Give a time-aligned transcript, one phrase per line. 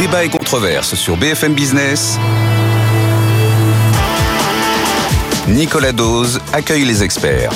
[0.00, 2.18] Débat et controverse sur BFM Business.
[5.46, 7.50] Nicolas Dose accueille les experts.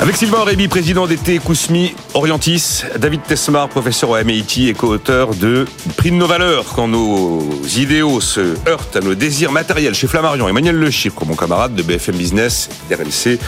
[0.00, 5.64] Avec Sylvain Réby, président d'été Kousmi Orientis, David Tesmar, professeur au MIT et co-auteur de
[5.96, 7.40] Prix de nos valeurs, quand nos
[7.76, 11.82] idéaux se heurtent à nos désirs matériels chez Flammarion, Emmanuel Le Chypre, mon camarade de
[11.82, 13.38] BFM Business, RMC,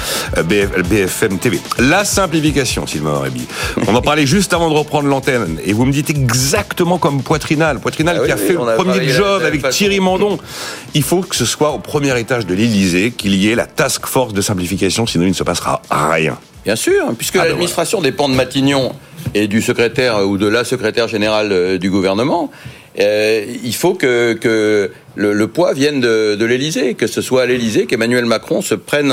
[0.44, 1.58] BFM TV.
[1.79, 3.43] La simplification, Sylvain Réby.
[3.88, 7.80] On en parlait juste avant de reprendre l'antenne, et vous me dites exactement comme Poitrinal,
[7.80, 9.76] Poitrinal Ah qui oui, a fait le a premier job avec façon.
[9.76, 10.38] Thierry Mandon.
[10.94, 14.07] Il faut que ce soit au premier étage de l'Élysée qu'il y ait la task
[14.07, 16.38] force de simplification, sinon il ne se passera rien.
[16.64, 18.93] Bien sûr, puisque Ah, ben l'administration dépend de Matignon
[19.34, 22.50] et du secrétaire euh, ou de la secrétaire générale euh, du gouvernement.
[23.00, 27.43] euh, il faut que, que le, le poids vienne de, de l'Élysée, que ce soit
[27.43, 29.12] à l'Élysée qu'Emmanuel Macron se prenne,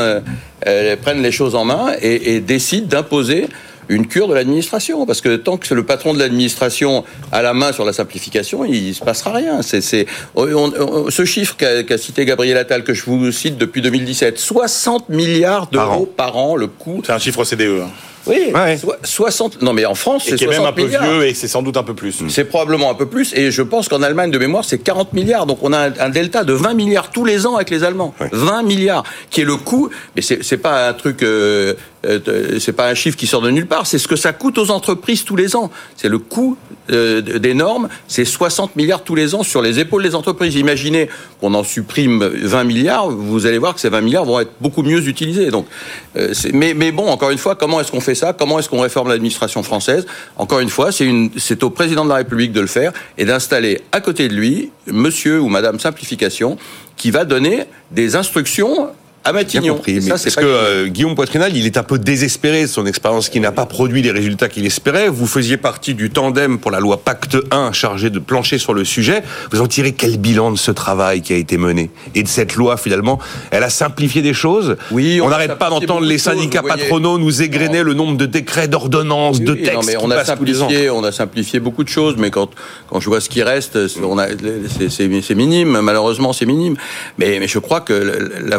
[0.67, 3.47] euh, prenne les choses en main et, et décide d'imposer
[3.89, 7.71] une cure de l'administration, parce que tant que le patron de l'administration a la main
[7.73, 9.61] sur la simplification, il se passera rien.
[9.61, 15.67] C'est, ce chiffre qu'a, cité Gabriel Attal, que je vous cite depuis 2017, 60 milliards
[15.67, 17.81] Par d'euros par an, le coût C'est un chiffre CDE.
[17.83, 17.89] hein.
[18.27, 18.77] oui, Ouais.
[18.77, 19.61] so- 60.
[19.61, 21.03] Non, mais en France, c'est qui est même 60 un peu milliards.
[21.03, 22.21] vieux et c'est sans doute un peu plus.
[22.29, 23.33] C'est probablement un peu plus.
[23.33, 25.45] Et je pense qu'en Allemagne, de mémoire, c'est 40 milliards.
[25.45, 28.13] Donc on a un, delta de 20 milliards tous les ans avec les Allemands.
[28.31, 29.89] 20 milliards, qui est le coût.
[30.15, 31.23] Mais c'est pas un truc.
[31.23, 33.85] euh, c'est pas un chiffre qui sort de nulle part.
[33.85, 35.69] C'est ce que ça coûte aux entreprises tous les ans.
[35.97, 36.57] C'est le coût
[36.91, 37.89] euh, des normes.
[38.07, 40.55] C'est 60 milliards tous les ans sur les épaules des entreprises.
[40.55, 41.09] Imaginez
[41.41, 43.09] qu'on en supprime 20 milliards.
[43.09, 45.51] Vous allez voir que ces 20 milliards vont être beaucoup mieux utilisés.
[45.51, 45.67] Donc,
[46.15, 48.33] euh, mais, bon, encore une fois, comment est-ce qu'on fait ça?
[48.33, 50.07] Comment est-ce qu'on réforme l'administration française?
[50.37, 54.01] Encore une fois, c'est au président de la République de le faire et d'installer à
[54.01, 56.57] côté de lui Monsieur ou Madame Simplification
[56.95, 58.89] qui va donner des instructions
[59.23, 59.75] à Bien Matignon.
[59.75, 59.91] compris.
[59.91, 62.85] Et mais ça, parce que euh, Guillaume Poitrinal, il est un peu désespéré de son
[62.85, 65.09] expérience qui n'a pas produit les résultats qu'il espérait.
[65.09, 68.85] Vous faisiez partie du tandem pour la loi Pacte 1 chargé de plancher sur le
[68.85, 69.21] sujet.
[69.51, 71.89] Vous en tirez quel bilan de ce travail qui a été mené?
[72.15, 73.19] Et de cette loi, finalement,
[73.51, 74.77] elle a simplifié des choses?
[74.91, 79.41] Oui, on n'arrête pas d'entendre les syndicats patronaux nous égrener le nombre de décrets, d'ordonnances,
[79.41, 82.15] de Oui, textes non, mais qui on a simplifié, on a simplifié beaucoup de choses,
[82.17, 82.49] mais quand
[82.89, 86.45] quand je vois ce qui reste, c'est- on a c'est- c'est c'est minime, malheureusement c'est
[86.45, 86.75] minime.
[87.17, 88.57] Mais mais je crois que la- la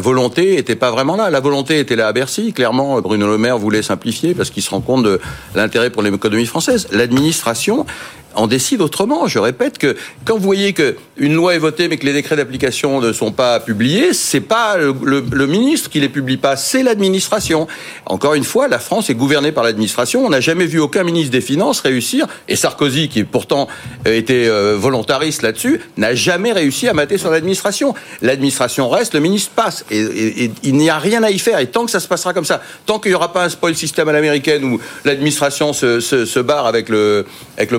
[0.51, 1.31] volonté était pas vraiment là.
[1.31, 2.53] La volonté était là à Bercy.
[2.53, 5.21] Clairement, Bruno Le Maire voulait simplifier parce qu'il se rend compte de
[5.55, 6.89] l'intérêt pour l'économie française.
[6.93, 7.87] L'administration
[8.35, 9.27] en décide autrement.
[9.27, 12.37] Je répète que quand vous voyez que une loi est votée mais que les décrets
[12.37, 17.67] d'application ne sont pas publiés, c'est pas le, ministre qui les publie pas, c'est l'administration.
[18.07, 20.25] Encore une fois, la France est gouvernée par l'administration.
[20.25, 23.69] On n'a jamais vu aucun ministre des Finances réussir, et Sarkozy, qui pourtant
[24.07, 27.95] euh, était euh, volontariste là-dessus, n'a jamais réussi à mater sur l'administration.
[28.23, 31.59] L'administration reste, le ministre passe, et, il n'y a rien à y faire.
[31.59, 33.75] Et tant que ça se passera comme ça, tant qu'il n'y aura pas un spoil
[33.75, 37.25] système à l'américaine où l'administration se, barre avec le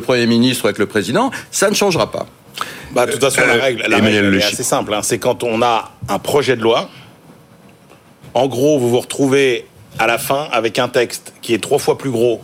[0.01, 2.25] premier ministre ou avec le président, ça ne changera pas.
[2.91, 4.94] Bah, de toute façon, Euh, la règle, la Emmanuel règle est assez simple.
[4.94, 5.02] hein.
[5.03, 6.90] C'est quand on a un projet de loi,
[8.34, 9.66] en gros, vous vous retrouvez
[10.00, 12.41] à la fin avec un texte qui est trois fois plus gros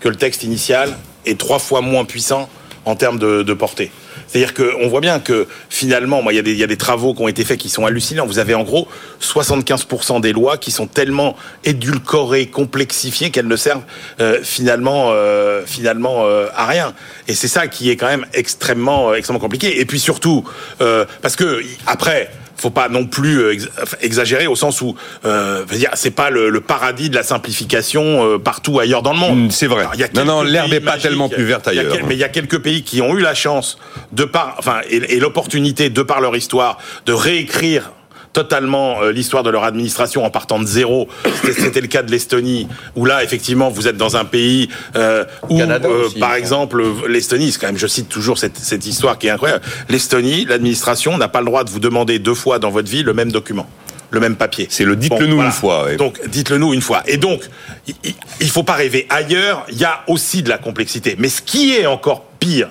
[0.00, 2.48] que le texte initial et trois fois moins puissant
[2.84, 3.90] en termes de, de portée.
[4.26, 7.58] C'est-à-dire qu'on voit bien que finalement, il y, a des- travaux qui ont été faits
[7.58, 8.26] qui sont hallucinants.
[8.26, 8.88] Vous avez en gros
[9.20, 13.82] 75% des lois qui sont tellement édulcorées, complexifiées qu'elles ne servent
[14.20, 16.94] euh, finalement, euh, euh, à rien.
[17.28, 19.80] Et c'est ça qui est quand même extrêmement, extrêmement compliqué.
[19.80, 20.44] Et puis surtout,
[20.78, 22.30] parce que après
[22.62, 23.68] faut pas non plus euh, ex-
[24.00, 25.64] exagérer au sens où euh,
[25.94, 29.46] c'est pas le, le paradis de la simplification euh, partout ailleurs dans le monde.
[29.46, 29.80] Mm, c'est vrai.
[29.80, 31.92] Alors, il y a Non, non, l'herbe est pas magiques, tellement plus verte ailleurs.
[31.92, 33.78] quel- mais il y a quelques pays qui ont eu la chance
[34.12, 37.90] de par enfin et, et l'opportunité de par leur histoire de réécrire
[38.32, 41.08] totalement euh, l'histoire de leur administration en partant de zéro.
[41.44, 45.60] C'était- le cas de l'Estonie, où là, effectivement, vous êtes dans un pays euh, où,
[45.60, 49.26] euh, aussi, par exemple, l'Estonie, c'est quand même, je cite toujours cette, cette histoire qui
[49.26, 49.64] est incroyable.
[49.88, 53.12] L'Estonie, l'administration n'a pas le droit de vous demander deux fois dans votre vie le
[53.14, 53.68] même document.
[54.10, 54.66] Le même papier.
[54.70, 55.96] C'est le dites-le nous une fois, ouais.
[55.96, 57.02] Donc, dites-le nous une fois.
[57.06, 57.40] Et donc,
[57.88, 59.06] il- il- il faut pas rêver.
[59.08, 61.16] Ailleurs, il y a aussi de la complexité.
[61.18, 62.68] Mais ce qui est encore pire,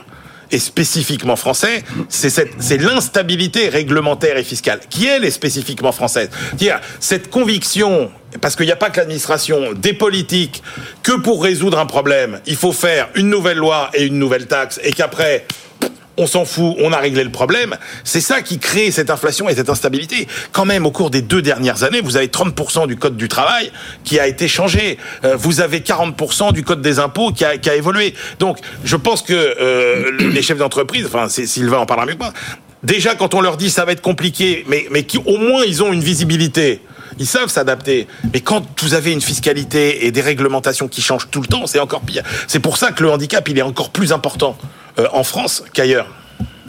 [0.51, 6.29] et spécifiquement français, c'est l'instabilité réglementaire et fiscale, qui elle est spécifiquement française.
[6.49, 8.11] C'est-à-dire, cette conviction,
[8.41, 10.61] parce qu'il n'y a pas que l'administration, des politiques,
[11.03, 14.79] que pour résoudre un problème, il faut faire une nouvelle loi et une nouvelle taxe,
[14.83, 15.45] et qu'après,
[16.17, 17.75] on s'en fout, on a réglé le problème.
[18.03, 20.27] C'est ça qui crée cette inflation et cette instabilité.
[20.51, 23.71] Quand même, au cours des deux dernières années, vous avez 30% du code du travail
[24.03, 24.97] qui a été changé.
[25.23, 28.13] Euh, vous avez 40% du code des impôts qui a, qui a évolué.
[28.39, 32.33] Donc, je pense que euh, les chefs d'entreprise, enfin, Sylvain en parlera mieux que moi,
[32.83, 35.83] déjà quand on leur dit ça va être compliqué, mais, mais qui, au moins ils
[35.83, 36.81] ont une visibilité.
[37.19, 38.07] Ils savent s'adapter.
[38.33, 41.79] Mais quand vous avez une fiscalité et des réglementations qui changent tout le temps, c'est
[41.79, 42.23] encore pire.
[42.47, 44.57] C'est pour ça que le handicap, il est encore plus important
[44.99, 46.07] euh, en France qu'ailleurs.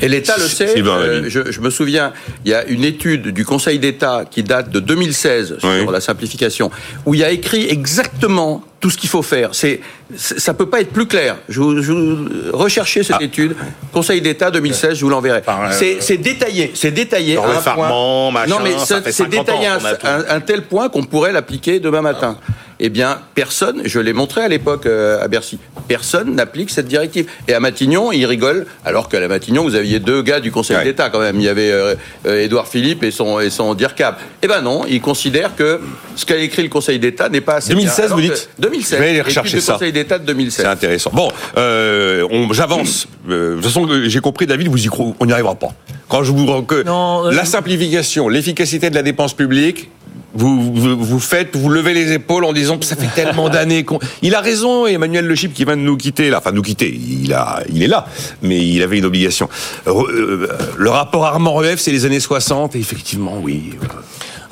[0.00, 0.74] Et l'État le sait.
[0.80, 2.12] Euh, je, je me souviens,
[2.44, 5.86] il y a une étude du Conseil d'État qui date de 2016 sur Oui.
[5.92, 6.70] la simplification,
[7.04, 9.50] où il y a écrit exactement tout ce qu'il faut faire.
[9.52, 9.80] C'est,
[10.16, 11.36] ça peut pas être plus clair.
[11.48, 13.24] Je vous, je vous- recherchez cette Ah.
[13.24, 13.54] étude,
[13.92, 15.42] Conseil d'État 2016, je vous l'enverrai.
[15.46, 17.36] Euh, c'est, détaillé, c'est détaillé.
[17.36, 18.30] À le un point.
[18.32, 21.78] machin, non mais c'est, fait c'est 50 détaillé à un tel point qu'on pourrait l'appliquer
[21.80, 22.38] demain matin.
[22.84, 27.26] Eh bien, personne, je l'ai montré à l'époque euh, à Bercy, personne n'applique cette directive.
[27.46, 30.76] Et à Matignon, ils rigolent, alors qu'à la Matignon, vous aviez deux gars du Conseil
[30.76, 30.82] Ouais.
[30.84, 31.37] d'État quand même.
[31.37, 31.94] Il y avait euh,
[32.26, 34.19] euh, Édouard Philippe et son, et son DIRCAP.
[34.43, 35.81] Eh ben non, ils considèrent que
[36.17, 38.05] ce qu'a écrit le Conseil d'État n'est pas assez 2016, bien.
[38.06, 38.99] Alors vous dites 2016.
[38.99, 39.75] Je vais aller rechercher ça.
[39.75, 40.64] Conseil d'État de 2016.
[40.64, 41.11] C'est intéressant.
[41.14, 43.06] Bon, euh, on- j'avance.
[43.31, 44.88] Euh, de toute façon, j'ai compris, David, vous y
[45.20, 45.69] on n'y arrivera pas.
[46.08, 49.88] Quand je vous que Non, euh, la simplification, l'efficacité de la dépense publique.
[50.34, 53.84] Vous, vous, vous faites, vous levez les épaules en disant que ça fait tellement d'années
[53.84, 53.99] qu'on.
[54.23, 56.93] Il a raison, Emmanuel Le Chip qui vient de nous quitter là, enfin nous quitter.
[56.93, 58.06] Il a, il est là,
[58.43, 59.49] mais il avait une obligation.
[59.87, 63.75] Euh, le rapport Armand Rueff, c'est les années 60, et effectivement, oui.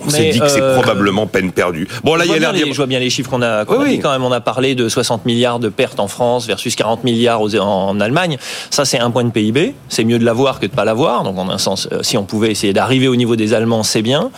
[0.06, 1.86] On s'est dit que c'est euh, probablement peine perdue.
[2.04, 3.88] Bon là, il y a l'air je vois bien les chiffres qu'on a, Oui, a
[3.88, 4.24] dit quand même.
[4.24, 7.98] On a parlé de 60 milliards de pertes en France versus 40 milliards aux- en
[8.00, 8.38] Allemagne.
[8.70, 9.74] Ça, c'est un point de PIB.
[9.88, 11.22] C'est mieux de l'avoir que de pas l'avoir.
[11.24, 14.02] Donc, en un sens, euh, si on pouvait essayer d'arriver au niveau des Allemands, c'est
[14.02, 14.30] bien.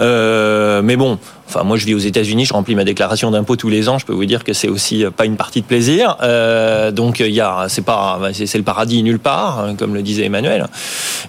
[0.00, 1.18] Euh, mais bon.
[1.52, 3.98] Enfin, moi, je vis aux États-Unis, je remplis ma déclaration d'impôt tous les ans.
[3.98, 6.16] Je peux vous dire que c'est aussi euh, pas une partie de plaisir.
[6.22, 9.92] Euh, donc, il y a, c'est pas, c'est c'est le paradis nulle part, hein, comme
[9.92, 10.66] le disait Emmanuel.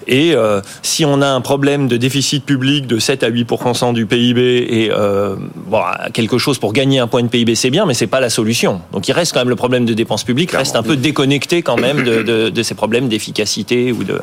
[0.06, 4.06] Et euh, si on a un problème de déficit public de 7 à 8% du
[4.06, 5.34] PIB et euh,
[5.66, 5.80] bon,
[6.12, 8.80] quelque chose pour gagner un point de PIB, c'est bien, mais c'est pas la solution.
[8.92, 11.76] Donc, il reste quand même le problème de dépenses publiques reste un peu déconnecté quand
[11.76, 14.20] même de, de, de ces problèmes d'efficacité ou de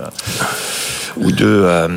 [1.20, 1.88] ou de euh,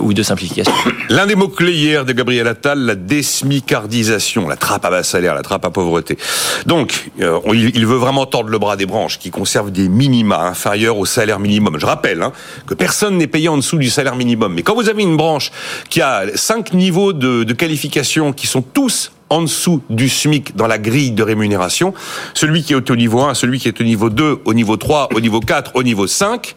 [0.00, 0.72] ou de simplification.
[1.08, 5.42] L'un des mots-clés hier de Gabriel Attal, la désmicardisation, la trappe à bas salaire, la
[5.42, 6.18] trappe à pauvreté.
[6.66, 10.98] Donc, euh, il veut vraiment tordre le bras des branches qui conservent des minima inférieurs
[10.98, 11.78] au salaire minimum.
[11.78, 12.32] Je rappelle hein,
[12.66, 14.54] que personne n'est payé en dessous du salaire minimum.
[14.54, 15.50] Mais quand vous avez une branche
[15.88, 20.66] qui a cinq niveaux de, de qualification qui sont tous en dessous du SMIC dans
[20.66, 21.94] la grille de rémunération,
[22.34, 25.08] celui qui est au niveau 1, celui qui est au niveau 2, au niveau 3,
[25.14, 26.54] au niveau 4, au niveau 5,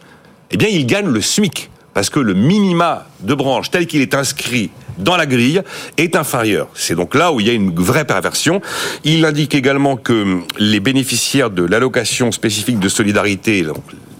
[0.50, 1.69] eh bien, il gagne le SMIC.
[1.94, 5.62] Parce que le minima de branche tel qu'il est inscrit dans la grille
[5.96, 6.68] est inférieur.
[6.74, 8.60] C'est donc là où il y a une vraie perversion.
[9.04, 13.64] Il indique également que les bénéficiaires de l'allocation spécifique de solidarité,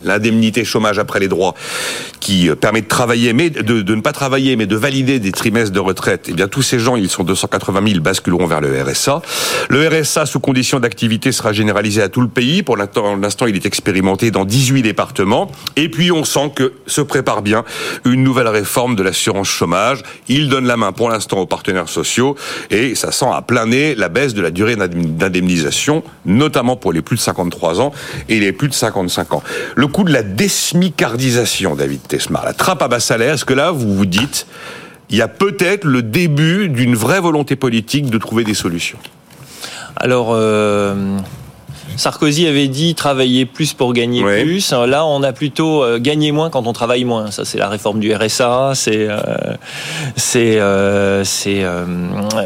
[0.05, 1.55] l'indemnité chômage après les droits,
[2.21, 5.73] qui euh, permet de travailler, mais de, ne pas travailler, mais de valider des trimestres
[5.73, 9.23] de retraite, eh bien tous ces gens, ils sont 280 000, basculeront vers le RSA.
[9.69, 12.63] Le RSA, sous condition d'activité, sera généralisé à tout le pays.
[12.63, 15.51] Pour l'instant, il est expérimenté dans 18 départements.
[15.77, 17.65] Et puis, on sent que se prépare bien
[18.05, 20.03] une nouvelle réforme de l'assurance chômage.
[20.29, 22.37] Il donne la main pour l'instant aux partenaires sociaux
[22.71, 27.03] et ça sent à plein nez la baisse de la durée d'indemnisation, notamment pour les
[27.03, 27.93] plus de 53 ans
[28.29, 29.43] et les plus de 55 ans.
[29.91, 33.95] Coup de la désmicardisation, David Tesmar, la trappe à bas salaire, est-ce que là, vous
[33.95, 34.47] vous dites,
[35.11, 38.99] il y a peut-être le début d'une vraie volonté politique de trouver des solutions?
[39.97, 41.19] Alors, euh,
[42.01, 44.43] Sarkozy avait dit travailler plus pour gagner Ouais.
[44.43, 44.73] plus.
[44.73, 47.31] Là, on a plutôt euh, gagné moins quand on travaille moins.
[47.31, 49.19] Ça, c'est la réforme du RSA, c'est euh,
[50.17, 51.63] c'est euh, c'est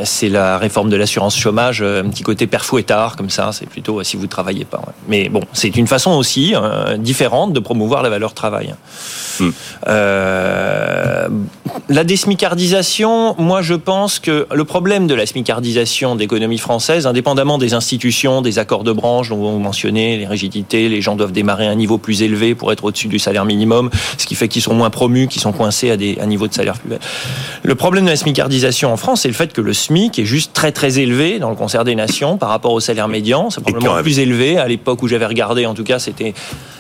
[0.03, 3.51] c'est la réforme de l'assurance chômage, un petit côté père fouettard comme ça.
[3.53, 4.79] C'est plutôt si vous travaillez pas.
[4.79, 4.93] ouais.
[5.07, 6.55] Mais bon, c'est une façon aussi
[6.99, 8.75] différente de promouvoir la valeur travail.
[9.39, 9.51] Hmm.
[11.89, 17.75] La désmicardisation, moi je pense que le problème de la smicardisation d'économie française, indépendamment des
[17.75, 21.71] institutions, des accords de branche dont vous mentionnez, les rigidités, les gens doivent démarrer à
[21.71, 24.75] un niveau plus élevé pour être au-dessus du salaire minimum, ce qui fait qu'ils sont
[24.75, 26.99] moins promus, qu'ils sont coincés à des à un niveau de salaire plus bas.
[27.63, 30.53] Le problème de la smicardisation en France, c'est le fait que le SMIC est juste
[30.53, 33.51] très très élevé dans le concert des nations par rapport au salaire médian.
[33.51, 34.59] C'est probablement plus élevé.
[34.59, 36.35] À l'époque où j'avais regardé, en tout cas, c'était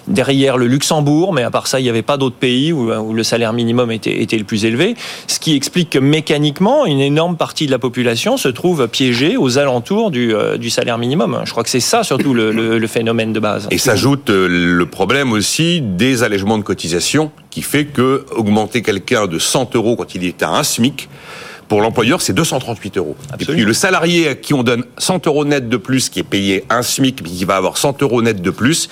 [0.08, 3.23] derrière le Luxembourg, mais à part ça, il n'y avait pas d'autres pays où, le
[3.23, 4.94] salaire minimum était, le plus élevé.
[5.26, 9.58] Ce qui explique que mécaniquement, une énorme partie de la population se trouve piégée aux
[9.58, 11.40] alentours du, euh, salaire minimum.
[11.44, 13.66] Je crois que c'est ça surtout le, phénomène de base.
[13.70, 19.26] Et s'ajoute euh, le problème aussi des allègements de cotisation qui fait que augmenter quelqu'un
[19.26, 21.08] de 100 euros quand il est à un SMIC,
[21.68, 23.16] pour l'employeur, c'est 238 euros.
[23.38, 26.25] Et puis le salarié à qui on donne 100 euros net de plus, qui est
[26.25, 28.88] payé un SMIC, mais qui va avoir 100 euros net de plus,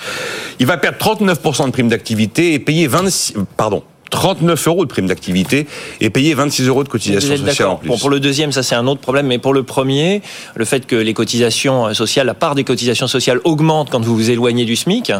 [0.59, 5.07] il va perdre 39% de prime d'activité et payer 26, pardon, 39 euros de prime
[5.07, 5.65] d'activité
[5.99, 7.87] et payer 26 euros de cotisation sociale en plus.
[7.87, 10.21] Bon, pour le deuxième, ça c'est un autre problème, mais pour le premier,
[10.55, 14.29] le fait que les cotisations sociales, la part des cotisations sociales augmente quand vous vous
[14.29, 15.11] éloignez du SMIC,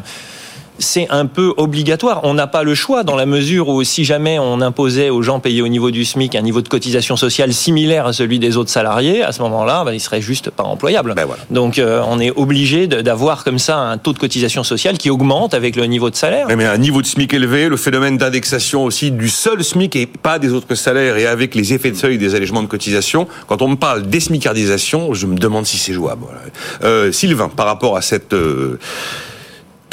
[0.79, 2.21] c'est un peu obligatoire.
[2.23, 5.39] On n'a pas le choix dans la mesure où si jamais on imposait aux gens
[5.39, 8.69] payés au niveau du SMIC un niveau de cotisation sociale similaire à celui des autres
[8.69, 11.13] salariés, à ce moment-là, ben, ils seraient juste pas employables.
[11.15, 11.43] Ben voilà.
[11.51, 15.53] Donc euh, on est obligé d'avoir comme ça un taux de cotisation sociale qui augmente
[15.53, 16.47] avec le niveau de salaire.
[16.47, 20.05] Ouais, Mais un niveau de SMIC élevé, le phénomène d'indexation aussi du seul SMIC et
[20.05, 23.61] pas des autres salaires et avec les effets de seuil des allégements de cotisation, quand
[23.61, 26.23] on me parle d'esmicardisation, je me demande si c'est jouable.
[26.25, 26.41] Voilà.
[26.83, 28.79] Euh, Sylvain, par rapport à cette, euh,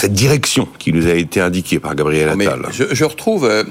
[0.01, 2.63] cette direction qui nous a été indiquée par Gabriel Attal.
[2.73, 3.65] je, je retrouve, euh,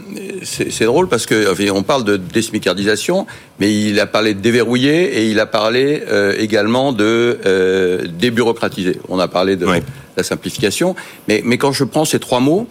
[0.44, 3.26] c'est drôle parce que enfin, on parle de désmicardisation,
[3.60, 9.00] mais il a parlé de déverrouiller et il a parlé euh, également de euh, débureaucratiser.
[9.10, 9.66] On a parlé de
[10.18, 10.96] la simplification,
[11.28, 12.68] mais, mais quand je prends ces trois mots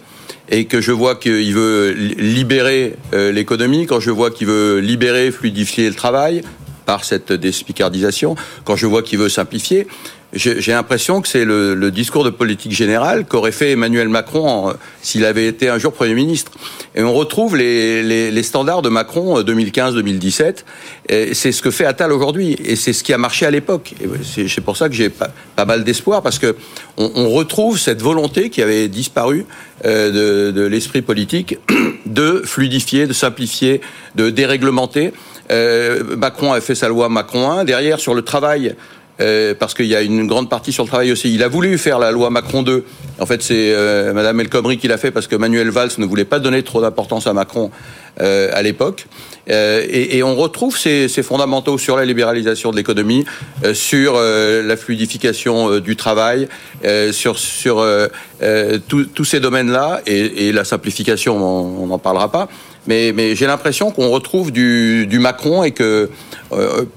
[0.49, 5.31] et que je vois qu'il veut li- libérer l'économie, quand je vois qu'il veut libérer,
[5.31, 6.43] fluidifier le travail
[6.85, 9.85] par cette désmicardisation, quand je vois qu'il veut simplifier,
[10.33, 15.47] j'ai l'impression que c'est le, discours de politique générale qu'aurait fait Emmanuel Macron s'il avait
[15.47, 16.51] été un jour Premier ministre.
[16.95, 20.65] Et on retrouve les, standards de Macron euh, 2015-2017.
[21.09, 22.55] Et C'est ce que fait Attal aujourd'hui.
[22.63, 23.93] Et c'est ce qui a marché à l'époque.
[24.23, 26.55] C'est pour ça que j'ai pas, pas mal d'espoir, parce que
[26.97, 29.45] on, retrouve cette volonté qui avait disparu
[29.85, 31.57] euh, de, de l'esprit politique
[32.05, 33.81] de fluidifier, de simplifier,
[34.15, 35.13] de déréglementer.
[35.51, 37.63] Euh, Macron a fait sa loi Macron 1.
[37.63, 38.75] Derrière, sur le travail,
[39.21, 41.33] euh, parce qu'il y a une grande partie sur le travail aussi.
[41.33, 42.85] Il a voulu faire la loi Macron 2.
[43.19, 46.05] En fait, c'est euh, Madame El Khomri qui l'a fait parce que Manuel Valls ne
[46.05, 47.69] voulait pas donner trop d'importance à Macron
[48.21, 49.07] euh, à l'époque.
[49.49, 53.25] Euh, et, on retrouve ces, fondamentaux sur la libéralisation de l'économie,
[53.73, 56.47] sur la fluidification du travail,
[57.11, 57.37] sur
[58.87, 62.47] tous ces domaines-là et, la simplification, on n'en parlera pas.
[62.87, 66.09] Mais, j'ai l'impression qu'on retrouve du, Macron et que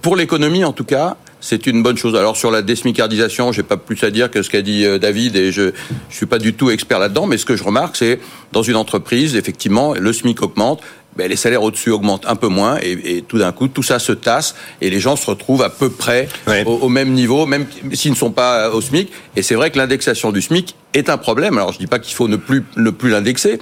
[0.03, 2.17] pour l'économie en tout cas, c'est une bonne chose.
[2.17, 5.37] Alors sur la désmicardisation, j'ai pas plus à dire que ce qu'a dit euh, David
[5.37, 5.73] et je
[6.09, 8.19] je suis pas du tout expert là-dedans, mais ce que je remarque c'est
[8.53, 10.81] dans une entreprise, effectivement, le SMIC augmente,
[11.17, 13.99] ben, les salaires au-dessus augmentent un peu moins et, et tout d'un coup tout ça
[13.99, 16.65] se tasse et les gens se retrouvent à peu près Ouais.
[16.65, 19.11] au, au même niveau, même s'ils ne sont pas au SMIC.
[19.37, 21.59] Et c'est vrai que l'indexation du SMIC est un problème.
[21.59, 23.59] Alors je dis pas qu'il faut ne plus ne plus l'indexer.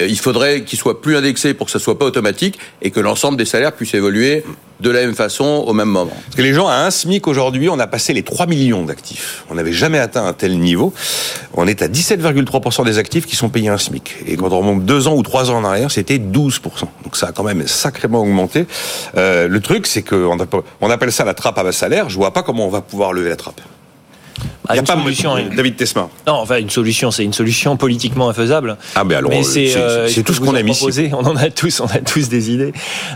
[0.00, 3.00] Euh, Il faudrait qu'il soit plus indexé pour que ça soit pas automatique et que
[3.00, 4.42] l'ensemble des salaires puissent évoluer
[4.80, 6.12] de la même façon au même moment.
[6.24, 9.44] Parce que les gens à un SMIC aujourd'hui, on a passé les 3 millions d'actifs.
[9.50, 10.92] On n'avait jamais atteint un tel niveau.
[11.54, 14.16] On est à 17,3% des actifs qui sont payés un SMIC.
[14.26, 16.60] Et quand on remonte deux ans ou trois ans en arrière, c'était 12%.
[17.04, 18.66] Donc ça a quand même sacrément augmenté.
[19.16, 22.08] Euh, le truc, c'est qu'on appelle, on appelle ça la trappe à bas salaire.
[22.08, 23.60] Je vois pas comment on va pouvoir lever la trappe.
[24.66, 25.36] Ah, Il y a une pas solution.
[25.54, 26.08] David Tesma.
[26.26, 28.76] Non, enfin une solution, c'est une solution politiquement infaisable.
[28.94, 30.80] Ah, mais alors, euh, c'est- euh, tout ce qu'on a mis ici.
[30.80, 31.10] proposer.
[31.12, 32.72] On en a tous, on a tous des idées.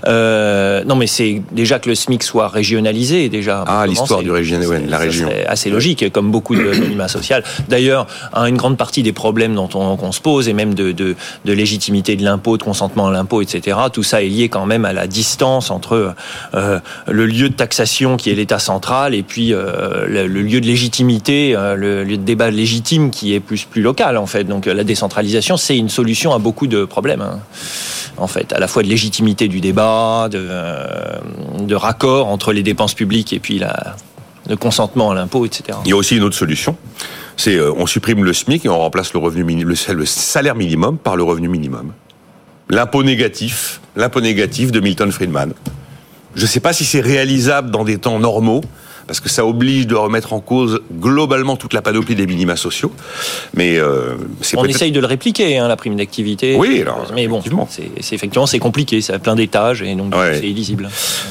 [0.07, 3.65] Euh, non, mais c'est déjà que le SMIC soit régionalisé déjà.
[3.67, 5.29] Ah, l'histoire du région- ouais, la région.
[5.47, 7.43] assez logique, comme beaucoup de minima social.
[7.69, 10.93] D'ailleurs, hein, une grande partie des problèmes dont on, qu'on se pose et même de,
[10.93, 13.77] de, de légitimité de l'impôt, de consentement à l'impôt, etc.
[13.93, 16.15] Tout ça est lié quand même à la distance entre
[16.55, 20.67] euh, le lieu de taxation qui est l'État central et puis le, le lieu de
[20.67, 24.45] légitimité, euh, le de débat légitime qui est plus plus local en fait.
[24.45, 27.23] Donc euh, la décentralisation, c'est une solution à beaucoup de problèmes.
[27.23, 27.41] hein,
[28.19, 31.19] en fait, à la fois de légitimité du débat, de, euh,
[31.73, 33.61] raccord entre les dépenses publiques et puis
[34.49, 35.79] le consentement à l'impôt, etc.
[35.85, 36.77] Il y a aussi une autre solution.
[37.37, 41.17] C'est euh, on supprime le SMIC et on remplace le le, le salaire minimum par
[41.17, 41.93] le revenu minimum.
[42.69, 45.53] L'impôt négatif, l'impôt négatif de Milton Friedman.
[46.35, 48.63] Je ne sais pas si c'est réalisable dans des temps normaux,
[49.09, 52.93] parce que ça oblige de remettre en cause globalement toute la panoplie des minima sociaux.
[53.55, 54.15] Mais euh,
[54.57, 56.55] On essaye de le répliquer, hein, la prime d'activité.
[56.57, 57.67] Oui, alors, mais bon, effectivement.
[57.69, 60.39] c'est effectivement c'est compliqué, ça a plein d'étages et donc Ouais.
[60.41, 60.89] c'est illisible.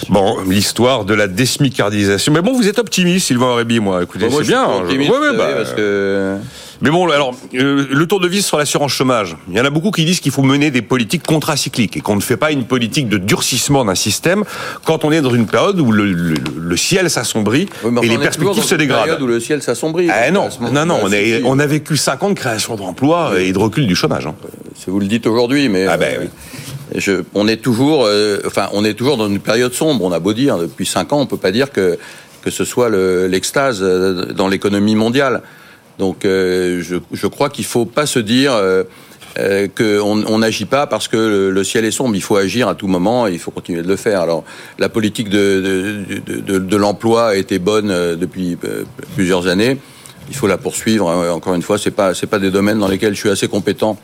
[0.09, 2.33] Bon, l'histoire de la désmicardisation.
[2.33, 4.01] Mais bon, vous êtes optimiste, Sylvain Aurébi, moi.
[4.03, 4.65] Écoutez, Bon, moi, c'est je bien.
[4.65, 6.35] optimiste, Ouais, ouais, bah, parce que
[6.81, 9.35] Mais bon, alors, euh, le tour de vis sur l'assurance chômage.
[9.49, 12.15] Il y en a beaucoup qui disent qu'il faut mener des politiques contracycliques et qu'on
[12.15, 14.43] ne fait pas une politique de durcissement d'un système
[14.85, 18.17] quand on est dans une période où le, le- le ciel s'assombrit Oui, et les
[18.17, 19.03] on perspectives dans se une dégradent.
[19.05, 20.07] période où le ciel s'assombrit.
[20.11, 23.39] Ah non, non, non, on, si, est- on a vécu 5 ans de création d'emplois
[23.39, 24.27] et de recul du chômage.
[24.27, 24.35] hein.
[24.75, 26.25] Si vous le dites aujourd'hui, mais Ah ben euh,
[26.93, 26.99] oui.
[27.01, 30.03] je- on est toujours, euh, enfin, on est toujours dans une période sombre.
[30.05, 31.97] On a beau dire depuis cinq ans, on peut pas dire que
[32.43, 35.41] que ce soit le- l'extase euh, dans l'économie mondiale.
[35.97, 38.83] Donc, euh, je, crois qu'il faut pas se dire euh,
[39.39, 42.15] euh, qu'on on n'agit pas parce que le, ciel est sombre.
[42.15, 44.21] Il faut agir à tout moment et il faut continuer de le faire.
[44.21, 44.43] Alors,
[44.77, 48.57] la politique de, de, de, l'emploi a été bonne depuis
[49.15, 49.77] plusieurs années.
[50.29, 51.07] Il faut la poursuivre.
[51.09, 53.47] Euh, Encore une fois, c'est pas c'est pas des domaines dans lesquels je suis assez
[53.47, 53.97] compétent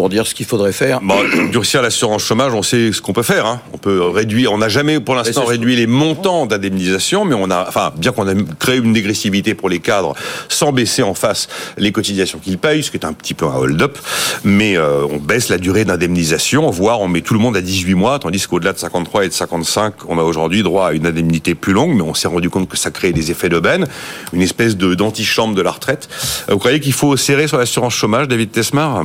[0.00, 1.00] pour dire ce qu'il faudrait faire.
[1.02, 1.16] Bon,
[1.52, 3.44] durcir l'assurance chômage, on sait ce qu'on peut faire.
[3.44, 3.60] Hein.
[3.74, 4.50] On peut réduire.
[4.50, 8.26] On n'a jamais, pour l'instant, réduit les montants d'indemnisation, mais on a, enfin, bien qu'on
[8.26, 10.14] a créé une dégressivité pour les cadres,
[10.48, 13.54] sans baisser en face les cotisations qu'ils payent, ce qui est un petit peu un
[13.54, 13.98] hold-up,
[14.42, 17.94] mais euh, on baisse la durée d'indemnisation, voire on met tout le monde à 18
[17.94, 21.54] mois, tandis qu'au-delà de 53 et de 55, on a aujourd'hui droit à une indemnité
[21.54, 23.86] plus longue, mais on s'est rendu compte que ça crée des effets d'aubaine,
[24.32, 26.08] une espèce de d'antichambre de la retraite.
[26.48, 29.04] Euh, vous croyez qu'il faut serrer sur l'assurance chômage, David Tesmar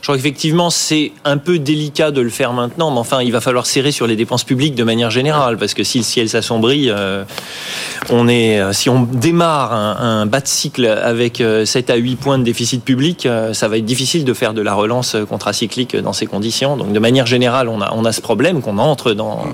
[0.00, 3.40] je crois qu'effectivement, c'est un peu délicat de le faire maintenant, mais enfin, il va
[3.40, 6.90] falloir serrer sur les dépenses publiques de manière générale, parce que si le ciel s'assombrit,
[6.90, 7.24] euh,
[8.10, 12.16] on est, euh, si on démarre un, bas de cycle avec 7 euh, à 8
[12.16, 16.12] points de déficit public, ça va être difficile de faire de la relance contracyclique dans
[16.12, 16.76] ces conditions.
[16.76, 19.44] Donc, de manière générale, on a, on a ce problème qu'on entre dans,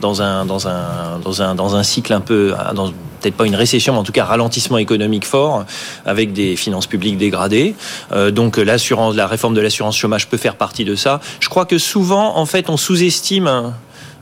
[0.00, 3.54] dans un, dans un, dans un, dans un cycle un peu, dans, peut-être pas une
[3.54, 5.64] récession, mais en tout cas ralentissement économique fort,
[6.06, 7.74] avec des finances publiques dégradées.
[8.12, 11.20] Euh, donc l'assurance, la réforme de l'assurance chômage peut faire partie de ça.
[11.40, 13.72] Je crois que souvent, en fait, on sous-estime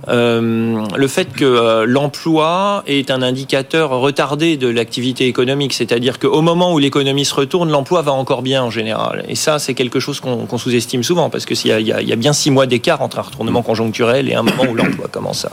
[0.09, 6.41] euh, le fait que euh, l'emploi est un indicateur retardé de l'activité économique, c'est-à-dire qu'au
[6.41, 9.25] moment où l'économie se retourne, l'emploi va encore bien en général.
[9.29, 12.33] Et ça, c'est quelque chose qu'on sous-estime souvent, parce que s'il y, y, a bien
[12.33, 15.51] six mois d'écart entre un retournement conjoncturel et un moment où l'emploi commence à...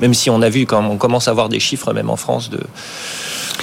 [0.00, 2.50] Même si on a vu, quand on commence à voir des chiffres, même en France,
[2.50, 2.60] de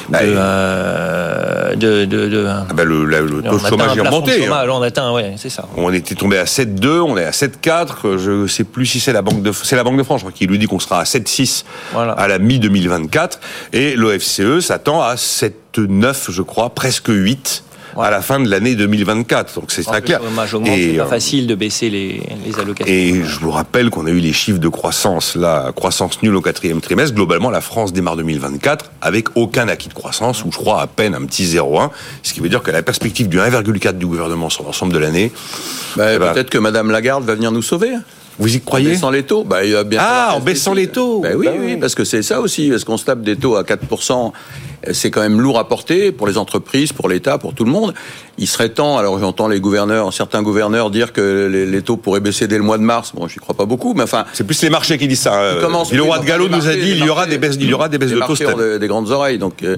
[0.10, 4.46] bah, euh, de, de, de, ah bah, le, le, taux de chômage est remonté.
[4.46, 4.65] Hein.
[4.70, 5.65] On atteint, ouais, c'est ça.
[5.77, 8.18] On était tombé à 7,2, on est à 7,4.
[8.18, 10.25] Je ne sais plus si c'est la banque de, c'est la banque de France, je
[10.25, 11.63] crois, qui lui dit qu'on sera à 7,6
[11.94, 12.13] voilà.
[12.13, 13.39] à la mi 2024,
[13.74, 17.63] et l'OFCE s'attend à 7,9, je crois, presque 8
[17.97, 19.55] à la fin de l'année 2024.
[19.55, 20.21] Donc c'est très clair.
[20.65, 22.91] Et c'est pas euh, facile de baisser les, les allocations.
[22.91, 26.41] Et je vous rappelle qu'on a eu les chiffres de croissance, la croissance nulle au
[26.41, 27.15] quatrième trimestre.
[27.15, 31.15] Globalement, la France démarre 2024 avec aucun acquis de croissance, ou je crois à peine
[31.15, 31.89] un petit 0,1,
[32.23, 35.31] ce qui veut dire que la perspective du 1,4 du gouvernement sur l'ensemble de l'année.
[35.95, 37.91] Bah, eh ben, peut-être que Madame Lagarde va venir nous sauver.
[38.39, 41.21] Vous y croyez En baissant les taux bah, il bien Ah, en baissant les taux
[41.21, 43.55] bah, oui, bah oui, parce que c'est ça aussi, parce qu'on se tape des taux
[43.55, 44.31] à 4%
[44.91, 47.93] c'est quand même lourd à porter pour les entreprises, pour l'État, pour tout le monde.
[48.37, 52.47] Il serait temps, alors j'entends les gouverneurs, certains gouverneurs dire que les, taux pourraient baisser
[52.47, 53.11] dès le mois de mars.
[53.13, 54.25] Bon, j'y crois pas beaucoup, mais enfin.
[54.33, 55.39] C'est plus les marchés qui disent ça.
[55.39, 55.61] Euh,
[55.91, 57.89] le roi de Gallo nous a dit il y aura des baisses, il y aura
[57.89, 58.79] des baisses de taux.
[58.79, 59.77] des grandes oreilles, donc euh,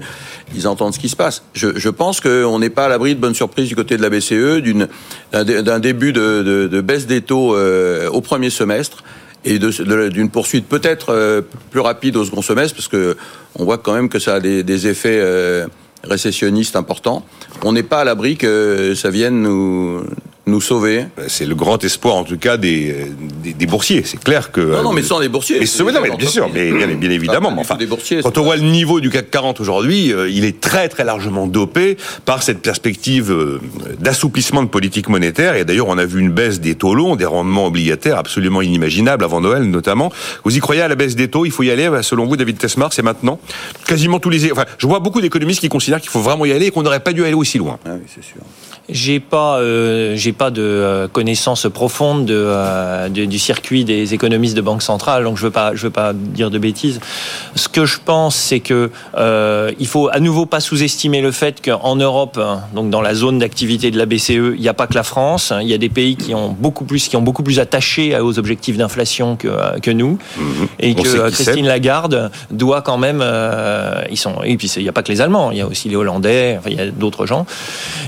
[0.56, 1.44] ils entendent ce qui se passe.
[1.54, 4.10] Je, je pense qu'on n'est pas à l'abri de bonnes surprises du côté de la
[4.10, 4.88] BCE, d'une
[5.34, 9.04] d'un début de, de, de, baisse des taux euh, au premier semestre
[9.46, 13.16] et d'une poursuite peut-être euh, plus rapide au second semestre, parce que
[13.58, 15.68] on voit quand même que ça a des, des effets euh,
[16.04, 17.24] récessionnistes importants.
[17.64, 20.04] On n'est pas à l'abri que ça vienne nous
[20.48, 21.06] nous sauver.
[21.28, 22.96] C'est le grand espoir, en tout cas, des,
[23.44, 24.04] des, boursiers.
[24.06, 24.62] C'est clair que.
[24.62, 25.60] Non, non, mais sans les boursiers.
[25.60, 27.52] Mais, non, mais bien sûr, mais bien, bien évidemment.
[27.52, 30.46] Mais enfin, des boursiers, quand on voit le niveau du CAC 40 aujourd'hui, euh, il
[30.46, 33.60] est très, très largement dopé par cette perspective euh,
[34.00, 35.56] d'assouplissement de politique monétaire.
[35.56, 39.24] Et d'ailleurs, on a vu une baisse des taux longs, des rendements obligataires absolument inimaginables
[39.24, 40.12] avant Noël, notamment.
[40.44, 41.46] Vous y croyez à la baisse des taux?
[41.46, 43.40] Il faut y aller, selon vous, David Tesmar, c'est maintenant?
[43.88, 44.52] Quasiment tous les.
[44.52, 47.00] Enfin, je vois beaucoup d'économistes qui considèrent qu'il faut vraiment y aller et qu'on n'aurait
[47.00, 47.80] pas dû aller aussi loin.
[47.86, 48.42] Ah oui, c'est sûr.
[48.88, 54.56] J'ai pas, euh, j'ai pas de euh, connaissance profonde euh, de, du circuit des économistes
[54.56, 57.00] de banque centrale, donc je veux pas, je veux pas dire de bêtises.
[57.56, 61.66] Ce que je pense, c'est que euh, il faut à nouveau pas sous-estimer le fait
[61.66, 62.40] qu'en Europe,
[62.76, 65.52] donc dans la zone d'activité de la BCE, il n'y a pas que la France.
[65.52, 68.20] Hein, il y a des pays qui ont beaucoup plus, qui ont beaucoup plus attaché
[68.20, 70.68] aux objectifs d'inflation que, que nous, mhm.
[70.80, 73.24] et que Christine Lagarde doit quand même.
[74.12, 75.90] ils sont, et puis il n'y a pas que les Allemands, il y a aussi
[75.90, 77.48] les Hollandais, enfin, il y a d'autres gens,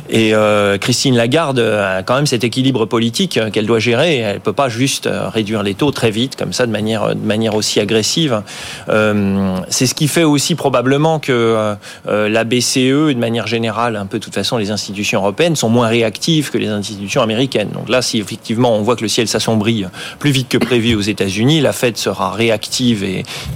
[0.10, 0.36] et
[0.67, 4.18] euh, Christine Lagarde a quand même cet équilibre politique qu'elle doit gérer.
[4.18, 7.26] Elle peut pas juste euh, réduire les taux très vite comme ça de manière de
[7.26, 8.42] manière aussi agressive.
[8.90, 11.76] Euh, c'est ce qui fait aussi probablement que
[12.06, 15.88] la BCE, de manière générale, un peu de toute façon, les institutions européennes sont moins
[15.88, 17.70] réactives que les institutions américaines.
[17.74, 19.86] Donc là, si effectivement on voit que le ciel s'assombrit
[20.20, 23.04] plus vite que prévu aux États-Unis, la Fed sera réactive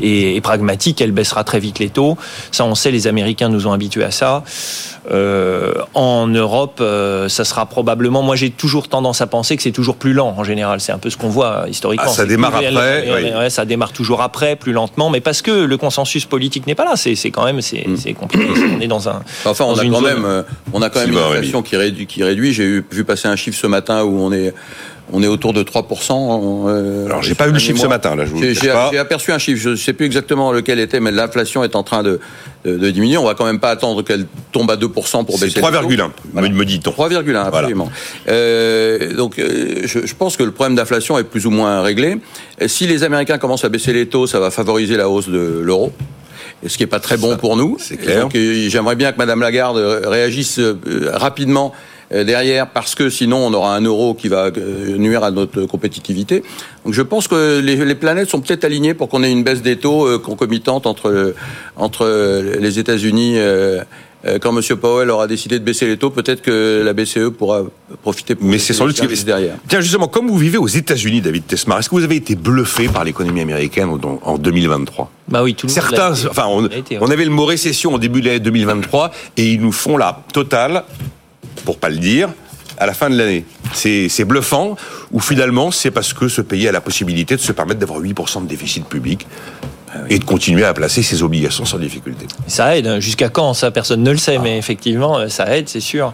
[0.02, 1.02] et, pragmatique.
[1.02, 2.18] Elle baissera très vite les taux.
[2.52, 4.44] Ça, on sait, les Américains nous ont habitués à ça.
[5.12, 8.22] Euh, en Europe, euh, ça sera probablement.
[8.22, 10.80] Moi, j'ai toujours tendance à penser que c'est toujours plus lent en général.
[10.80, 12.10] C'est un peu ce qu'on voit historiquement.
[12.10, 13.50] Ah, ça démarre après.
[13.50, 16.96] ça démarre toujours après, plus lentement, mais parce que le consensus politique n'est pas là.
[16.96, 18.14] C'est quand même c'est mm.
[18.14, 18.46] compliqué.
[18.78, 19.22] on est dans un.
[19.46, 22.08] Enfin, on a, quand même, euh, on a quand même une inflation qui réduit.
[22.08, 22.54] Qui réduit.
[22.54, 24.54] J'ai vu passer un chiffre ce matin où on est
[25.12, 26.68] on est autour de 3%.
[26.68, 29.38] Euh, Alors, j'ai pas eu le chiffre ce matin, là, je vous J'ai aperçu un
[29.38, 32.20] chiffre, je ne sais plus exactement lequel était, mais l'inflation est en train de,
[32.66, 33.18] de, diminuer.
[33.18, 35.60] On va quand même pas attendre qu'elle tombe à 2% pour baisser.
[35.60, 36.92] 3,1, me dit-on.
[36.92, 37.90] 3,1, absolument.
[38.28, 42.18] Euh, donc, euh, je, je, pense que le problème d'inflation est plus ou moins réglé.
[42.68, 45.92] Si les Américains commencent à baisser les taux, ça va favoriser la hausse de l'euro
[46.68, 47.78] ce qui est pas très bon pour nous.
[47.80, 48.30] C'est clair.
[48.34, 50.60] J'aimerais bien que Madame Lagarde réagisse
[51.08, 51.74] rapidement
[52.12, 56.44] derrière, parce que sinon on aura un euro qui va euh, nuire à notre compétitivité.
[56.86, 59.62] Donc je pense que les, les planètes sont peut-être alignées pour qu'on ait une baisse
[59.62, 61.34] des taux euh, concomitante entre,
[61.78, 62.06] entre
[62.60, 63.34] les États-Unis.
[63.38, 63.82] Euh,
[64.26, 64.62] euh, quand M.
[64.78, 67.64] Powell aura décidé de baisser les taux, peut-être que la BCE pourra
[68.04, 68.36] profiter.
[68.36, 69.56] Pour Mais c'est sans doute ce qui derrière.
[69.68, 72.88] Tiens, justement, comme vous vivez aux États-Unis, David Tesmar, est-ce que vous avez été bluffé
[72.88, 76.78] par l'économie américaine en- en 2023 Bah oui, tout le monde Certains, enfin, on, l'a
[76.78, 77.04] été, ouais.
[77.04, 80.22] on avait le mot récession au début de l'année 2023 et ils nous font la
[80.34, 80.84] totale,
[81.66, 82.30] pour pas le dire,
[82.78, 83.46] à la fin de l'année.
[83.74, 84.76] C'est bluffant
[85.12, 88.44] ou finalement c'est parce que ce pays a la possibilité de se permettre d'avoir 8%
[88.44, 89.28] de déficit public
[90.10, 92.26] et de continuer à placer ses obligations sans difficulté.
[92.48, 92.88] Ça aide.
[92.88, 93.00] hein.
[93.02, 96.14] Jusqu'à quand Ça, personne ne le sait, mais effectivement, euh, ça aide, c'est sûr.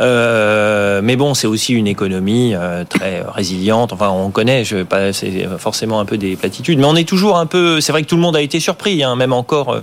[0.00, 3.94] Euh, mais bon, c'est aussi une économie euh, très résiliente.
[3.94, 4.64] Enfin, on connaît.
[4.64, 7.80] Je, pas, c'est forcément un peu des platitudes, mais on est toujours un peu.
[7.80, 9.72] C'est vrai que tout le monde a été surpris, hein, même encore.
[9.72, 9.80] euh,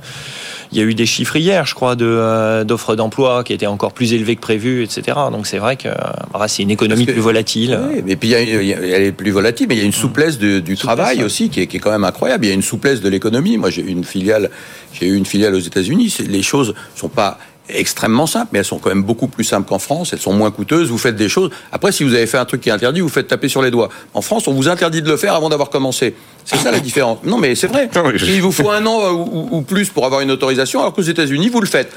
[0.72, 3.66] il y a eu des chiffres hier, je crois, de euh, d'offres d'emploi qui étaient
[3.68, 5.18] encore plus élevés que prévu, etc.
[5.32, 7.80] Donc c'est vrai que euh, c'est une économie que- plus volatile.
[7.92, 8.36] Oui, et puis il y
[8.74, 11.24] a- elle est plus volatile, mais il y a une souplesse de- du travail ouais.
[11.24, 12.46] aussi qui est, qui est quand même incroyable.
[12.46, 13.58] Il y a une souplesse de l'économie.
[13.58, 14.50] Moi, j'ai eu une filiale,
[14.94, 16.16] j'ai eu une filiale aux États-Unis.
[16.28, 17.38] Les choses sont pas
[17.74, 20.14] extrêmement simples, mais elles sont quand même beaucoup plus simples qu'en France.
[20.14, 20.90] Elles sont moins coûteuses.
[20.90, 21.50] Vous faites des choses.
[21.72, 23.72] Après, si vous avez fait un truc qui est interdit, vous faites taper sur les
[23.72, 23.90] doigts.
[24.14, 26.16] En France, on vous interdit de le faire avant d'avoir commencé.
[26.46, 27.20] C'est ça la différence.
[27.24, 27.90] Non, mais c'est vrai.
[28.16, 30.94] Je- Il vous faut un an ou, ou- ou plus pour avoir une autorisation, alors
[30.94, 31.92] qu'aux États-Unis, vous le faites.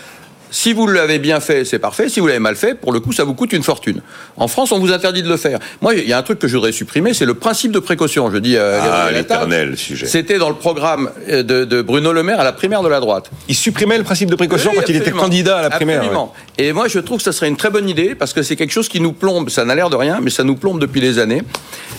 [0.57, 2.09] Si vous l'avez bien fait, c'est parfait.
[2.09, 4.03] Si vous l'avez mal fait, pour le coup, ça vous coûte une fortune.
[4.37, 5.59] En France, on vous interdit de le faire.
[5.83, 8.31] Moi, il y a un truc que je voudrais supprimer, c'est le principe de précaution.
[8.31, 10.07] Je dis à Ah, l'éternel sujet.
[10.07, 13.01] C'était dans le programme euh, de, de Bruno Le Maire à la primaire de la
[13.01, 13.33] droite.
[13.49, 15.23] Il supprimait le principe de précaution Oui, quand il était absolument.
[15.23, 15.99] candidat à la primaire.
[15.99, 16.33] Absolument.
[16.57, 18.71] Et moi, je trouve que ça serait une très bonne idée parce que c'est quelque
[18.73, 19.51] chose qui nous plombe.
[19.51, 21.43] Ça n'a l'air de rien, mais ça nous plombe depuis des années.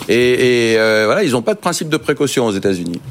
[0.08, 3.02] Et, et, euh, voilà, ils n'ont pas de principe de précaution aux États-Unis.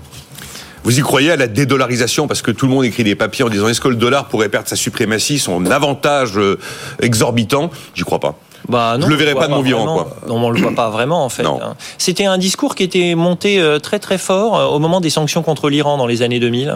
[0.85, 2.27] Vous y croyez à la dédollarisation?
[2.27, 4.49] Parce que tout le monde écrit des papiers en disant est-ce que le dollar pourrait
[4.49, 6.59] perdre sa suprématie, son avantage euh,
[7.01, 7.71] exorbitant?
[7.95, 8.37] J'y crois pas.
[8.67, 10.15] Bah, Je le verrai pas de mon vivant, quoi.
[10.27, 11.43] Non, on le voit pas vraiment en fait.
[11.43, 11.59] Non.
[11.61, 11.75] hein.
[11.97, 15.43] C'était un discours qui était monté euh, très très fort euh, au moment des sanctions
[15.43, 16.75] contre l'Iran dans les années 2000.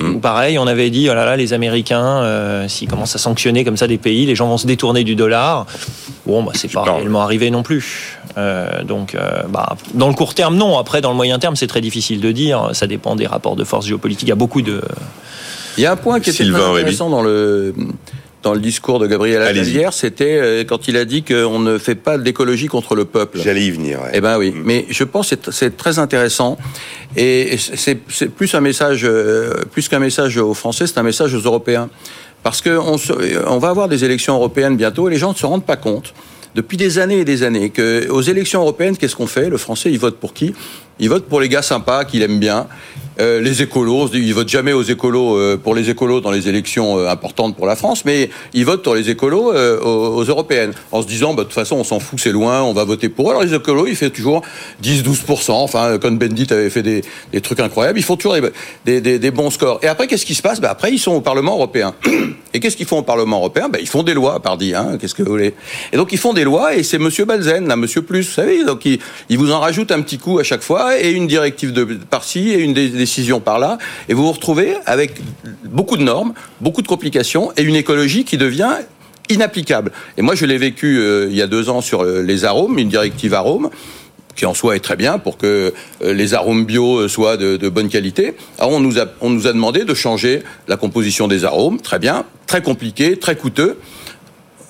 [0.00, 0.14] Hmm.
[0.16, 3.64] Où pareil, on avait dit oh là là, les Américains, euh, s'ils commencent à sanctionner
[3.64, 5.66] comme ça des pays, les gens vont se détourner du dollar.
[6.26, 6.96] Bon, bah c'est pas Non.
[6.96, 8.18] réellement arrivé non plus.
[8.36, 10.78] Euh, donc, euh, bah, dans le court terme, non.
[10.78, 12.70] Après, dans le moyen terme, c'est très difficile de dire.
[12.72, 14.26] Ça dépend des rapports de force géopolitiques.
[14.26, 14.82] Il y a beaucoup de
[15.76, 16.80] Il y a un point qui très Aurébi.
[16.80, 17.74] intéressant dans le
[18.42, 21.76] dans le discours de Gabriel Attal hier, c'était euh, quand il a dit qu'on ne
[21.78, 23.40] fait pas d'écologie contre le peuple.
[23.42, 24.00] J'allais y venir.
[24.02, 24.10] ouais.
[24.14, 26.56] Eh ben oui, mais je pense que c'est- très intéressant
[27.16, 27.96] et c'est
[28.26, 31.88] plus un message, euh, plus qu'un message aux Français, c'est un message aux Européens,
[32.42, 35.36] parce que on, se- on va avoir des élections européennes bientôt et les gens ne
[35.36, 36.14] se rendent pas compte
[36.54, 39.48] depuis des années et des années que aux élections européennes, qu'est-ce qu'on fait?
[39.50, 40.54] Le Français, il vote pour qui?
[41.00, 42.66] Il vote pour les gars sympas qu'il aime bien.
[43.20, 46.98] Euh, les écolos, ils votent jamais aux écolos euh, pour les écolos dans les élections
[46.98, 51.02] euh, importantes pour la France, mais ils votent pour les écolos euh, aux, européennes, en
[51.02, 53.28] se disant bah, de toute façon on s'en fout, c'est loin, on va voter pour
[53.28, 53.30] eux.
[53.30, 54.42] Alors les écolos, ils font toujours
[54.84, 55.50] 10-12%.
[55.50, 57.02] Enfin, Cohn Bendit avait fait des,
[57.32, 57.98] des trucs incroyables.
[57.98, 58.42] Ils font toujours des,
[58.84, 59.80] des- des- des bons scores.
[59.82, 60.60] Et après, qu'est-ce qui se passe?
[60.60, 61.94] Bah, Après, ils sont au Parlement européen.
[62.54, 63.68] Et qu'est-ce qu'ils font au Parlement européen?
[63.68, 64.74] Bah, Ils font des lois, pardi.
[64.74, 65.54] Hein, qu'est-ce que vous voulez
[65.92, 68.64] Et donc ils font des lois, et c'est Monsieur Balzen, là, Monsieur Plus, vous savez.
[68.64, 68.98] Donc ils,
[69.36, 72.60] vous en rajoutent un petit coup à chaque fois, et une directive de par-ci, et
[72.60, 75.12] une dé- décision par-là, et vous vous retrouvez avec
[75.64, 78.74] beaucoup de normes, beaucoup de complications, et une écologie qui devient
[79.30, 79.92] inapplicable.
[80.18, 82.78] Et moi, je l'ai vécu euh, il y a deux ans sur euh, les arômes,
[82.78, 83.70] une directive arômes
[84.36, 87.88] qui en soi est très bien pour que euh, les arômes bio soient de, bonne
[87.88, 88.34] qualité.
[88.58, 91.98] Alors on nous, a, on nous a demandé de changer la composition des arômes, très
[91.98, 93.78] bien, très compliqué, très coûteux.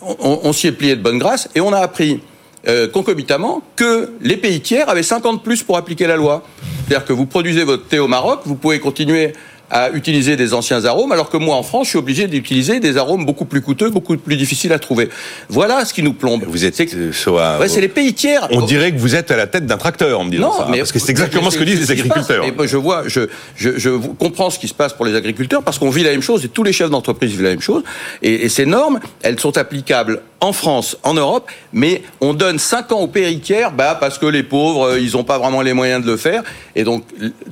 [0.01, 2.21] On- on s'y est plié de bonne grâce et on a appris
[2.67, 6.43] euh, concomitamment que les pays tiers avaient 50 plus pour appliquer la loi.
[6.87, 9.33] C'est-à-dire que vous produisez votre thé au Maroc, vous pouvez continuer
[9.71, 12.97] à utiliser des anciens arômes, alors que moi, en France, je suis obligé d'utiliser des
[12.97, 15.09] arômes beaucoup plus coûteux, beaucoup plus difficiles à trouver.
[15.49, 16.45] Voilà ce qui nous plombe.
[16.47, 18.49] Vous êtes euh, Ouais, c'est les pays tiers.
[18.51, 20.73] On dirait que vous êtes à la tête d'un tracteur en me disant ça, hein,
[20.77, 22.45] parce que c'est exactement ce que disent les agriculteurs.
[22.45, 25.79] Et je vois, je, je, je comprends ce qui se passe pour les agriculteurs parce
[25.79, 27.83] qu'on vit la même chose et tous les chefs d'entreprise vivent la même chose.
[28.23, 32.93] Et, et ces normes, elles sont applicables en France, en Europe, mais on donne 5
[32.93, 35.73] ans aux pays tiers bah, parce que les pauvres, euh, ils n'ont pas vraiment les
[35.73, 36.43] moyens de le faire.
[36.77, 37.05] Et donc,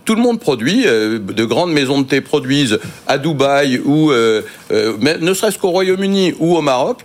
[0.04, 4.96] tout le monde produit, euh, de grandes maisons de produisent à Dubaï ou euh, euh,
[5.20, 7.04] ne serait-ce qu'au Royaume-Uni ou au Maroc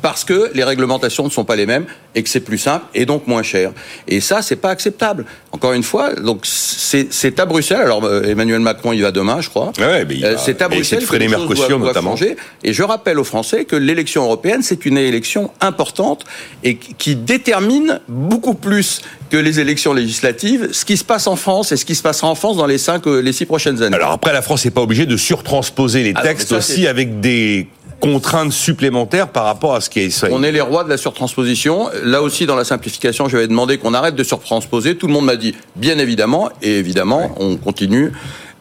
[0.00, 3.06] parce que les réglementations ne sont pas les mêmes et que c'est plus simple et
[3.06, 3.72] donc moins cher.
[4.08, 5.24] Et ça, c'est pas acceptable.
[5.52, 7.80] Encore une fois, donc c'est à Bruxelles.
[7.82, 9.72] Alors euh, Emmanuel Macron, il va demain, je crois.
[9.78, 12.16] Ouais, Euh, c'est à Bruxelles de que les Mercosur, doivent- notamment.
[12.64, 16.24] Et je rappelle aux Français que l'élection européenne, c'est une élection importante
[16.64, 21.72] et qui- détermine beaucoup plus que les élections législatives ce qui se passe en France
[21.72, 23.96] et ce qui se passera en France dans les cinq, euh, les six prochaines années.
[23.96, 27.20] Alors après, la France n'est pas obligée de surtransposer les Ah textes ça, aussi avec
[27.20, 27.68] des
[28.00, 31.88] contrainte supplémentaire par rapport à ce qui est On est les rois de la surtransposition.
[32.02, 34.96] Là aussi, dans la simplification, j'avais demandé qu'on arrête de surtransposer.
[34.96, 38.12] Tout le monde m'a dit, bien évidemment, et évidemment, on continue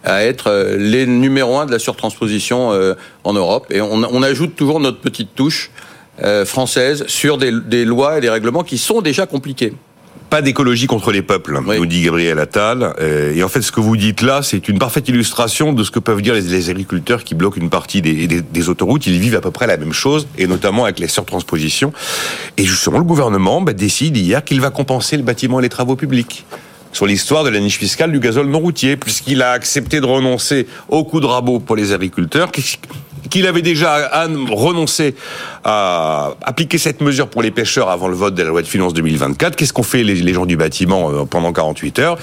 [0.03, 3.67] à être euh, les numéros un de la surtransposition euh, en Europe.
[3.69, 5.71] Et on, on ajoute toujours notre petite touche
[6.23, 9.73] euh, française sur des, des lois et des règlements qui sont déjà compliqués
[10.31, 11.77] pas d'écologie contre les peuples, oui.
[11.77, 12.93] nous dit Gabriel Attal.
[13.01, 15.91] Euh, et en fait, ce que vous dites là, c'est une parfaite illustration de ce
[15.91, 19.05] que peuvent dire les, les agriculteurs qui bloquent une partie des, des, des, autoroutes.
[19.07, 21.91] Ils vivent à peu près la même chose, et notamment avec les surtranspositions.
[22.55, 25.97] Et justement, le gouvernement bah, décide hier qu'il va compenser le bâtiment et les travaux
[25.97, 26.45] publics
[26.93, 30.65] sur l'histoire de la niche fiscale du gazole non routier, puisqu'il a accepté de renoncer
[30.87, 32.51] au coup de rabot pour les agriculteurs,
[33.31, 35.15] qu'il avait déjà renoncé
[35.63, 38.93] à appliquer cette mesure pour les pêcheurs avant le vote de la loi de finances
[38.93, 39.55] 2024.
[39.55, 42.17] Qu'est-ce qu'ont fait les, gens du bâtiment euh, pendant 48 heures?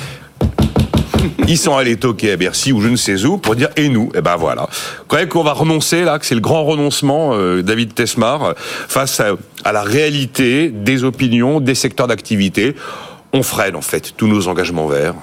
[1.49, 4.11] Ils sont allés toquer à Bercy ou je ne sais où pour dire et nous?
[4.15, 4.69] Et eh ben voilà.
[5.09, 9.31] Croyez qu'on va renoncer là, que c'est le grand renoncement, euh, David Tesmar, face à,
[9.65, 12.77] à la réalité des opinions, des secteurs d'activité?
[13.33, 15.15] On freine en fait tous nos engagements verts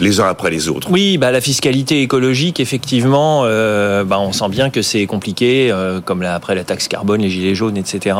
[0.00, 0.88] les uns après les autres.
[0.90, 6.00] Oui, bah, la fiscalité écologique, effectivement, euh, bah, on sent bien que c'est compliqué, euh,
[6.00, 8.16] comme là, après la taxe carbone, les gilets jaunes, etc.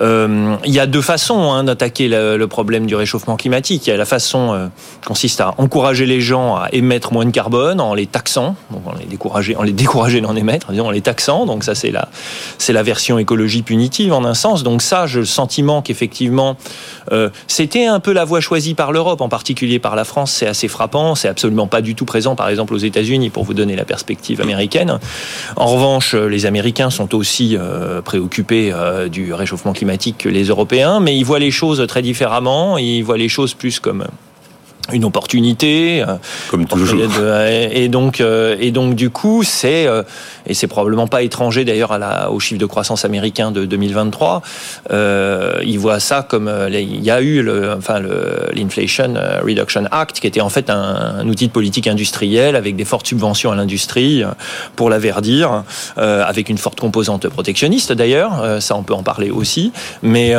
[0.00, 3.86] Euh, il y a deux façons hein, d'attaquer le, problème du réchauffement climatique.
[3.86, 4.68] Il y a la façon euh,
[5.06, 8.94] consiste à encourager les gens à émettre moins de carbone en les taxant, donc en
[8.94, 11.44] les décourager, en les décourager d'en émettre, en les taxant.
[11.44, 12.08] Donc ça, c'est la,
[12.56, 14.62] c'est la version écologie punitive en un sens.
[14.62, 16.56] Donc ça, j'ai le sentiment qu'effectivement,
[17.46, 20.32] c'était un peu la voie choisie par l'Europe, en particulier par la France.
[20.32, 20.68] C'est assez
[21.14, 24.40] c'est absolument pas du tout présent, par exemple, aux États-Unis, pour vous donner la perspective
[24.40, 24.98] américaine.
[25.56, 31.00] En revanche, les Américains sont aussi euh, préoccupés euh, du réchauffement climatique que les Européens,
[31.00, 32.78] mais ils voient les choses très différemment.
[32.78, 34.04] Ils voient les choses plus comme
[34.92, 36.16] une opportunité euh,
[36.50, 37.00] comme toujours.
[37.70, 40.02] et donc euh, et donc du coup c'est euh,
[40.46, 44.42] et c'est probablement pas étranger d'ailleurs à la au chiffre de croissance américain de 2023
[44.90, 50.20] euh, ils voient ça comme il y a eu le enfin le l'inflation reduction act
[50.20, 53.56] qui était en fait un, un, outil de politique industrielle avec des fortes subventions à
[53.56, 54.22] l'industrie
[54.74, 55.64] pour la verdir
[55.98, 59.72] euh, avec une forte composante protectionniste d'ailleurs ça on peut en parler aussi.
[60.02, 60.34] Mais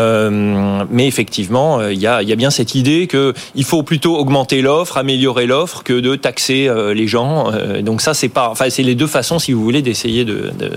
[0.90, 4.18] mais effectivement il y a il y a bien cette idée que il faut plutôt
[4.18, 7.52] augmenter augmenter l'offre, améliorer l'offre, que de taxer euh, les gens.
[7.52, 10.52] Euh, donc ça, c'est pas, enfin, c'est les deux façons, si vous voulez, d'essayer de,
[10.58, 10.71] de,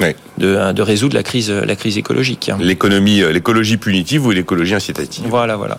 [0.00, 0.08] oui.
[0.38, 2.50] de, de, résoudre la crise, la crise écologique.
[2.58, 5.24] L'économie, euh, l'écologie punitive ou l'écologie incitative?
[5.28, 5.76] Voilà, voilà.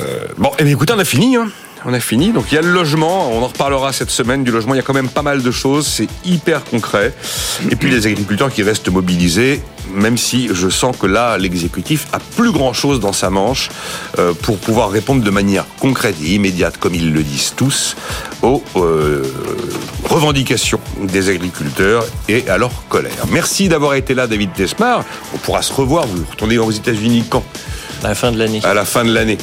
[0.00, 1.36] Euh, bon, eh bien, écoutez, on a fini.
[1.36, 1.48] Hein
[1.84, 2.32] on a fini.
[2.32, 4.74] Donc il y a le logement, on en reparlera cette semaine du logement.
[4.74, 7.14] Il y a quand même pas mal de choses, c'est hyper concret.
[7.70, 9.62] Et puis les agriculteurs qui restent mobilisés,
[9.92, 13.70] même si je sens que là, l'exécutif a plus grand-chose dans sa manche
[14.18, 17.96] euh, pour pouvoir répondre de manière concrète et immédiate, comme ils le disent tous,
[18.42, 19.22] aux euh,
[20.04, 23.12] revendications des agriculteurs et à leur colère.
[23.30, 25.04] Merci d'avoir été là, David Tesmar.
[25.34, 26.06] On pourra se revoir.
[26.06, 27.44] Vous retournez aux États-Unis quand?
[28.02, 28.60] À la fin de l'année.
[28.64, 29.38] À la fin de l'année.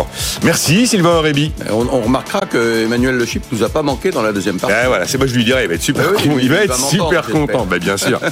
[0.00, 0.06] Bon.
[0.44, 1.52] Merci Sylvain Aurébi.
[1.68, 4.74] On, on, remarquera que Emmanuel Le Chip nous a pas manqué dans la deuxième partie.
[4.74, 6.48] Ah, voilà, c'est moi je lui dirais, il va être super, ah oui, il, il,
[6.48, 8.18] va être super content, bah, bien sûr.